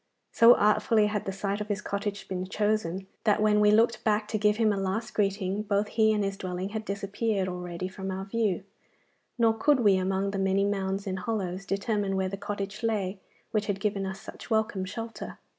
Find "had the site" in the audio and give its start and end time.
1.05-1.61